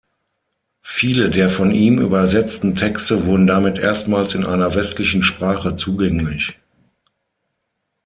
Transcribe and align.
Viele 0.81 1.29
der 1.29 1.47
von 1.47 1.69
ihm 1.69 1.99
übersetzten 1.99 2.73
Texte 2.73 3.27
wurden 3.27 3.45
damit 3.45 3.77
erstmals 3.77 4.33
in 4.33 4.43
einer 4.43 4.73
westlichen 4.73 5.21
Sprache 5.21 5.75
zugänglich. 5.75 6.57